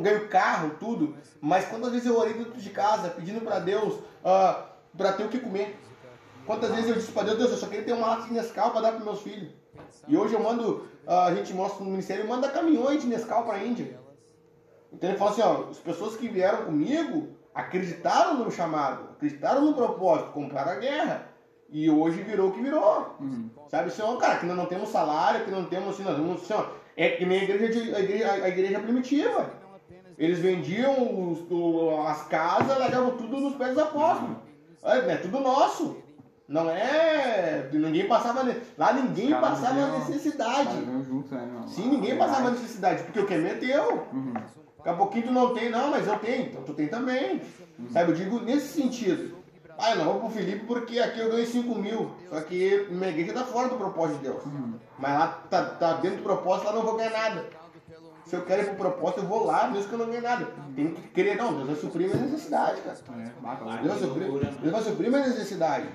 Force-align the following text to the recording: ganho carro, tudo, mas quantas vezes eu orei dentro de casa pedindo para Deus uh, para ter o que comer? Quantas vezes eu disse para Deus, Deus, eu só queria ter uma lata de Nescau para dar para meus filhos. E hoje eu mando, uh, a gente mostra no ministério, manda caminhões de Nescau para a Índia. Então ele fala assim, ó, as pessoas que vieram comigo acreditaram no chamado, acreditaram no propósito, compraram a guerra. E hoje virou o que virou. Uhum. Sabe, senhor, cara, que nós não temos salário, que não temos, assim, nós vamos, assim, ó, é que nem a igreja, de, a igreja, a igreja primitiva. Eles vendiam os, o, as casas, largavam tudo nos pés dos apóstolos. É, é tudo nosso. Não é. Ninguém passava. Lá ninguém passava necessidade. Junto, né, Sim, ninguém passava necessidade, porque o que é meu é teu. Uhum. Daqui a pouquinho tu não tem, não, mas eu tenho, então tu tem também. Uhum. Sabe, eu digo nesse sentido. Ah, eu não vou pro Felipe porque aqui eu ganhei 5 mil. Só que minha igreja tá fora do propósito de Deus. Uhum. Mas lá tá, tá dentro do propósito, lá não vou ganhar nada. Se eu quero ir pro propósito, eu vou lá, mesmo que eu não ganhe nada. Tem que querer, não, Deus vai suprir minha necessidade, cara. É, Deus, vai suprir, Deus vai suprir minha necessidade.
ganho 0.00 0.28
carro, 0.28 0.76
tudo, 0.78 1.16
mas 1.40 1.66
quantas 1.66 1.92
vezes 1.92 2.06
eu 2.06 2.18
orei 2.18 2.34
dentro 2.34 2.58
de 2.58 2.70
casa 2.70 3.08
pedindo 3.10 3.40
para 3.40 3.58
Deus 3.58 3.94
uh, 3.94 4.62
para 4.96 5.12
ter 5.12 5.24
o 5.24 5.28
que 5.28 5.38
comer? 5.38 5.78
Quantas 6.46 6.70
vezes 6.70 6.88
eu 6.88 6.96
disse 6.96 7.12
para 7.12 7.24
Deus, 7.24 7.38
Deus, 7.38 7.50
eu 7.50 7.56
só 7.56 7.66
queria 7.66 7.84
ter 7.84 7.92
uma 7.92 8.06
lata 8.06 8.26
de 8.26 8.32
Nescau 8.32 8.70
para 8.70 8.80
dar 8.80 8.92
para 8.92 9.04
meus 9.04 9.22
filhos. 9.22 9.52
E 10.08 10.16
hoje 10.16 10.34
eu 10.34 10.42
mando, 10.42 10.88
uh, 11.06 11.12
a 11.26 11.34
gente 11.34 11.52
mostra 11.54 11.84
no 11.84 11.90
ministério, 11.90 12.26
manda 12.26 12.48
caminhões 12.48 13.02
de 13.02 13.08
Nescau 13.08 13.44
para 13.44 13.56
a 13.56 13.64
Índia. 13.64 14.00
Então 14.92 15.08
ele 15.08 15.18
fala 15.18 15.30
assim, 15.30 15.42
ó, 15.42 15.70
as 15.70 15.78
pessoas 15.78 16.16
que 16.16 16.28
vieram 16.28 16.64
comigo 16.64 17.28
acreditaram 17.54 18.38
no 18.38 18.50
chamado, 18.50 19.10
acreditaram 19.12 19.64
no 19.64 19.74
propósito, 19.74 20.32
compraram 20.32 20.72
a 20.72 20.76
guerra. 20.76 21.28
E 21.68 21.88
hoje 21.88 22.22
virou 22.22 22.48
o 22.48 22.52
que 22.52 22.60
virou. 22.60 23.14
Uhum. 23.20 23.48
Sabe, 23.68 23.90
senhor, 23.90 24.18
cara, 24.18 24.38
que 24.38 24.46
nós 24.46 24.56
não 24.56 24.66
temos 24.66 24.88
salário, 24.88 25.44
que 25.44 25.50
não 25.52 25.64
temos, 25.66 25.94
assim, 25.94 26.02
nós 26.02 26.16
vamos, 26.16 26.42
assim, 26.42 26.52
ó, 26.54 26.66
é 26.96 27.10
que 27.10 27.24
nem 27.24 27.40
a 27.40 27.44
igreja, 27.44 27.68
de, 27.68 27.94
a 27.94 28.00
igreja, 28.00 28.32
a 28.32 28.48
igreja 28.48 28.80
primitiva. 28.80 29.50
Eles 30.20 30.38
vendiam 30.38 31.30
os, 31.30 31.50
o, 31.50 32.02
as 32.06 32.24
casas, 32.24 32.78
largavam 32.78 33.16
tudo 33.16 33.40
nos 33.40 33.54
pés 33.54 33.72
dos 33.72 33.82
apóstolos. 33.82 34.36
É, 34.84 34.98
é 35.12 35.16
tudo 35.16 35.40
nosso. 35.40 35.96
Não 36.46 36.68
é. 36.68 37.70
Ninguém 37.72 38.06
passava. 38.06 38.46
Lá 38.76 38.92
ninguém 38.92 39.30
passava 39.30 39.98
necessidade. 39.98 40.76
Junto, 41.08 41.34
né, 41.34 41.62
Sim, 41.66 41.88
ninguém 41.88 42.18
passava 42.18 42.50
necessidade, 42.50 43.02
porque 43.04 43.20
o 43.20 43.26
que 43.26 43.32
é 43.32 43.38
meu 43.38 43.52
é 43.52 43.54
teu. 43.54 44.06
Uhum. 44.12 44.34
Daqui 44.34 44.88
a 44.90 44.94
pouquinho 44.94 45.26
tu 45.28 45.32
não 45.32 45.54
tem, 45.54 45.70
não, 45.70 45.90
mas 45.90 46.06
eu 46.06 46.18
tenho, 46.18 46.42
então 46.42 46.62
tu 46.64 46.74
tem 46.74 46.88
também. 46.88 47.40
Uhum. 47.78 47.88
Sabe, 47.90 48.10
eu 48.12 48.16
digo 48.16 48.40
nesse 48.40 48.78
sentido. 48.78 49.38
Ah, 49.78 49.92
eu 49.92 49.96
não 49.96 50.04
vou 50.04 50.20
pro 50.20 50.30
Felipe 50.30 50.66
porque 50.66 50.98
aqui 50.98 51.20
eu 51.20 51.30
ganhei 51.30 51.46
5 51.46 51.74
mil. 51.76 52.10
Só 52.28 52.42
que 52.42 52.86
minha 52.90 53.08
igreja 53.08 53.32
tá 53.32 53.44
fora 53.44 53.68
do 53.68 53.76
propósito 53.76 54.18
de 54.18 54.24
Deus. 54.24 54.44
Uhum. 54.44 54.74
Mas 54.98 55.18
lá 55.18 55.28
tá, 55.48 55.64
tá 55.64 55.92
dentro 55.94 56.18
do 56.18 56.24
propósito, 56.24 56.66
lá 56.66 56.74
não 56.74 56.82
vou 56.82 56.96
ganhar 56.96 57.10
nada. 57.10 57.60
Se 58.30 58.36
eu 58.36 58.44
quero 58.44 58.62
ir 58.62 58.66
pro 58.66 58.76
propósito, 58.76 59.22
eu 59.22 59.26
vou 59.26 59.42
lá, 59.44 59.68
mesmo 59.68 59.88
que 59.88 59.94
eu 59.94 59.98
não 59.98 60.06
ganhe 60.06 60.20
nada. 60.20 60.46
Tem 60.76 60.94
que 60.94 61.08
querer, 61.08 61.34
não, 61.34 61.52
Deus 61.52 61.66
vai 61.66 61.74
suprir 61.76 62.08
minha 62.08 62.22
necessidade, 62.26 62.80
cara. 62.82 62.96
É, 63.18 63.82
Deus, 63.82 63.98
vai 63.98 63.98
suprir, 64.08 64.30
Deus 64.60 64.72
vai 64.72 64.82
suprir 64.82 65.10
minha 65.10 65.26
necessidade. 65.26 65.88